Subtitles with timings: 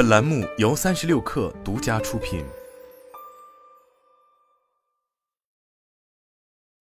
[0.00, 2.42] 本栏目由三十六氪独家出品。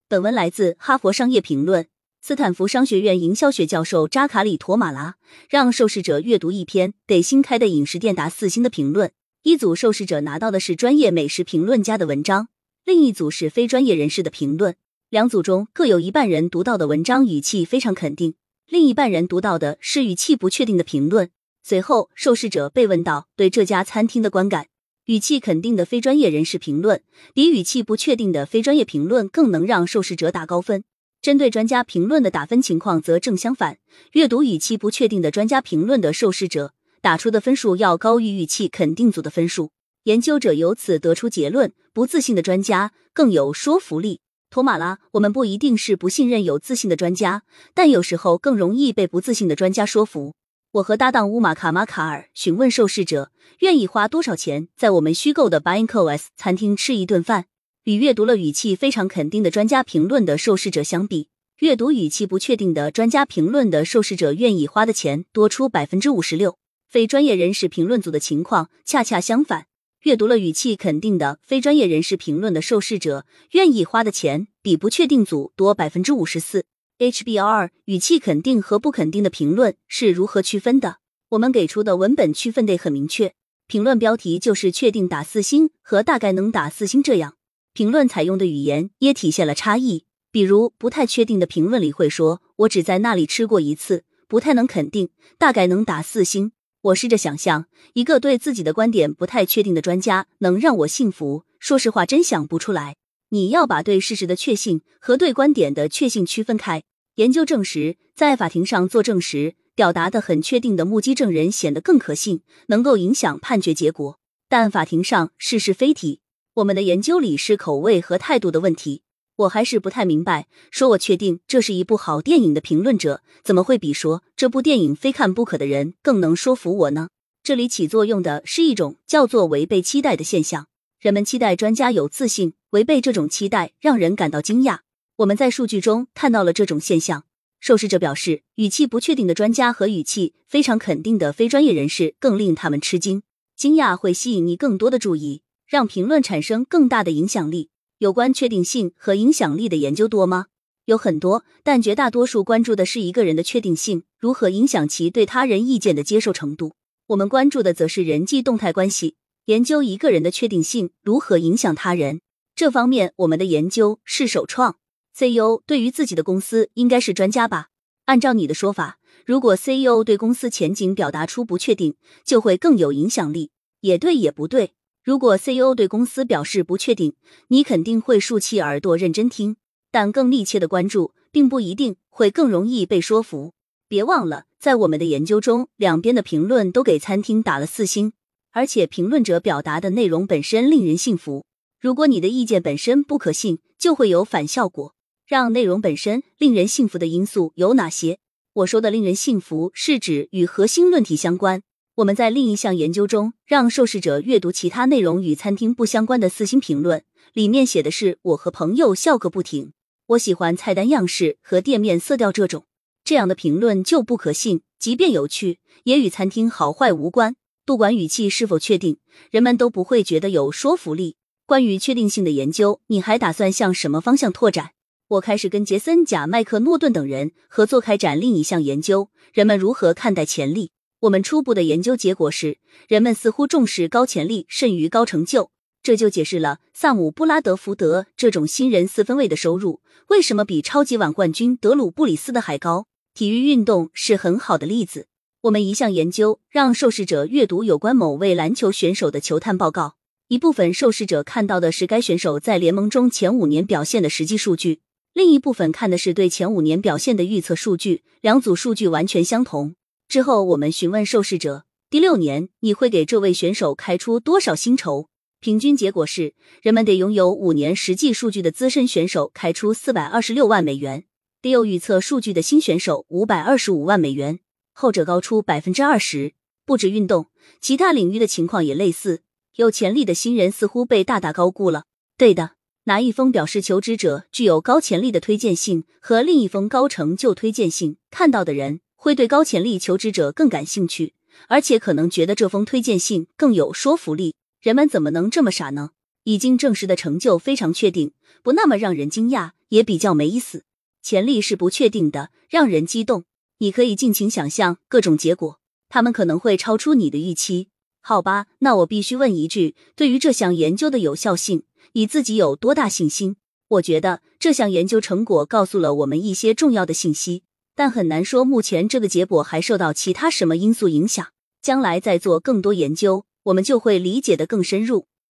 [0.08, 1.84] 本文来自《哈佛商业评论》。
[2.22, 5.18] 斯坦福商学院营销学教授扎卡里·托马拉
[5.50, 9.12] 让受试者阅读一篇给新开的饮食店打四星的评论。
[9.44, 12.48] 一组受试者拿到的是专业美食评论家的文章，
[12.86, 14.78] 另一组是非专业人士的评论。
[15.10, 18.36] 两组中各有一半人读到的文章语气非常肯定，
[18.68, 21.30] 另一半人读到的是语气不确定的评论。
[21.70, 24.66] 随后，受试者被问到对这家餐厅的观感，
[25.06, 27.04] 语气肯定的非专业人士评论
[27.36, 30.84] 比语气不确定的非专业评论更能让受试者打高分。
[31.22, 33.78] 针对专家评论的打分情况则正相反，
[34.14, 36.74] 阅读语气不确定的专家评论的受试者。
[37.02, 39.70] 打出的分数要高于语气肯定组的分数，
[40.06, 44.22] 研究者由此得出结论：不自信的专家更有说服力。
[44.50, 47.44] 托马拉，我们不一定是不信任有自信的专家，
[47.76, 50.34] 但有时候更容易被不自信的专家说服。
[50.74, 57.46] 我和搭档乌玛卡马卡尔询问受试者愿意花多少钱在我们虚构的 Buyingcos 餐厅吃一顿饭。
[57.86, 66.60] 与阅读了语气非常肯定的专家评论的受试者相比，阅读语气不确定的专家评论的受试者愿意花的钱多出百分之五十六。
[66.88, 69.66] 非专业人士评论组的情况恰恰相反，
[70.04, 76.66] 阅读了语气肯定的非专业人士评论的受试者愿意花的钱比不确定组多百分之五十四。
[77.00, 80.98] HBR 语气肯定和不肯定的评论是如何区分的？
[81.30, 83.36] 我们给出的文本区分得很明确，
[83.68, 87.36] 评论标题就是确定打四星和大概能打四星这样。
[87.72, 96.52] 评论采用的语言也体现了差异，比如不太确定的评论里会说“我只在那里吃过一次”，不太能肯定，大概能打四星。
[96.82, 101.46] 我试着想象一个对自己的观点不太确定的专家能让我信服。
[101.60, 102.98] 说实话，真想不出来。
[103.30, 106.84] 你要把对事实的确信和对观点的确信区分开。
[107.20, 114.18] 研究证实，在法庭上作证时，表达的很确定的目击证人显得更可信，能够影响判决结果。
[114.48, 116.22] 但法庭上是是非题。
[116.54, 119.02] 我们的研究里是口味和态度的问题。
[119.36, 127.10] 我还是不太明白，说我确定这是一部好电影的评论者，怎么会比说这部电影非看不可的人更能说服我呢？
[127.44, 130.68] 这里起作用的是一种叫做违背期待的现象。
[131.02, 134.80] 人们期待专家有自信，违背这种期待让人感到惊讶。
[135.20, 137.26] 我们在数据中看到了这种现象。
[137.60, 143.24] 受试者表示，语气不确定的专家和语气非常肯定的非专业人士更令他们吃惊。
[143.54, 147.70] 惊讶会吸引你更多的注意，让评论产生更大的影响力。
[147.98, 150.46] 有关确定性和影响力的研究多吗？
[150.86, 156.76] 有很多，但绝大多数关注的是一个人的确定性如何影响其对他人意见的接受程度。
[157.08, 159.16] 我们关注的则是人际动态关系，
[159.48, 162.22] 研究一个人的确定性如何影响他人。
[162.56, 164.78] 这方面，我们的研究是首创。
[165.16, 167.70] CEO 对于自己的公司应该是专家吧？
[168.06, 173.52] 按照你的说法，如果 CEO 对公司前景表达出不确定，就会更有影响力。
[173.82, 174.74] 也对，也不对。
[175.04, 177.16] 如果 CEO 对公司表示不确定，
[177.48, 179.58] 你肯定会竖起耳朵认真听，
[179.92, 183.54] 但更密切的关注并不一定会更容易被说服。
[183.88, 188.14] 别忘了，在我们的研究中，两边的评论都给餐厅打了四星，
[188.52, 191.46] 而且评论者表达的内容本身令人信服。
[191.80, 194.94] 如果你的意见本身不可信，就会有反效果。
[195.30, 198.18] 让内容本身令人信服的因素有哪些？
[198.52, 201.62] 我说的令人信服，是指与核心论题相关。
[201.98, 207.04] 我们在另一项研究中，让受试者阅读其他内容与餐厅不相关的四星评论，
[207.34, 209.74] 里面写的是“我和朋友笑个不停”，
[210.10, 212.66] 我喜欢菜单样式和店面色调这种，
[213.04, 217.36] 这样的评论就不可信，即便有趣，也与餐厅好坏无关。
[217.68, 218.98] 不管语气是否确定，
[219.30, 221.18] 人们都不会觉得有说服力。
[221.46, 224.72] 关于确定性的研究，你还打算向什么方向拓展？
[225.10, 230.70] 我开始跟杰森·贾麦克诺顿等人合作开展另一项研究：人们如何看待潜力。
[231.00, 235.50] 我们初步的研究结果是，人们似乎重视高潜力甚于高成就，
[235.82, 242.86] 这就解释了萨姆布拉德福德这种新人四分卫的收入为什么比超级碗冠军德鲁布里斯的还高。
[243.16, 245.08] 体育运动是很好的例子。
[245.42, 249.96] 我们一项研究让受试者阅读有关某位篮球选手的球探报告，
[250.28, 254.82] 一部分受试者看到的是该选手在联盟中前五年表现的实际数据，
[255.20, 259.76] 另一部分看的是对前五年表现的预测数据，两组数据完全相同。
[260.08, 265.10] 之后，我们询问受试者：第六年你会给这位选手开出多少薪酬？
[265.42, 271.04] 平均结果是，人们得拥有五年实际数据的资深选手开出四百二十六万美元，
[271.42, 274.40] 得有预测数据的新选手五百二十五万美元，
[274.72, 276.32] 后者高出百分之二十。
[276.66, 277.26] 不止运动，
[277.60, 279.24] 其他领域的情况也类似。
[279.58, 281.84] 有潜力的新人似乎被大大高估了。
[282.18, 282.52] 对的，
[282.86, 288.82] 拿一封表示求职者具有高潜力的推荐信和另一封高成就推荐信，看到的人。
[289.02, 291.14] 会对高潜力求职者更感兴趣，
[291.48, 294.36] 而且可能觉得这封推荐信更有说服力。
[294.60, 295.92] 人们怎么能这么傻呢？
[296.26, 298.12] 已经证实的成就非常确定，
[298.44, 300.66] 不那么让人惊讶，也比较没意思。
[301.02, 303.24] 潜力是不确定的，让人激动。
[303.60, 307.70] 你可以尽情想象各种结果，他们可能会超出你的预期。
[308.02, 313.36] 好吧，那我必须问一句：对于这项研究的有效性，你自己有多大信心？
[313.68, 317.44] 我觉得这项研究成果告诉了我们一些重要的信息，
[317.76, 321.28] 但很难说目前这个结果还受到其他什么因素影响。
[321.62, 325.09] 将来再做更多研究，我们就会理解的更深入。